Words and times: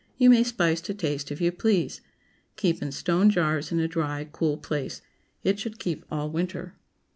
You 0.17 0.31
may 0.31 0.41
spice 0.43 0.81
to 0.81 0.95
taste 0.95 1.31
if 1.31 1.41
you 1.41 1.51
please. 1.51 2.01
Keep 2.55 2.81
in 2.81 2.91
stone 2.91 3.29
jars 3.29 3.71
in 3.71 3.79
a 3.79 3.87
dry, 3.87 4.27
cool 4.31 4.57
place. 4.57 5.03
It 5.43 5.59
should 5.59 5.77
keep 5.77 6.05
all 6.09 6.27
winter. 6.27 6.73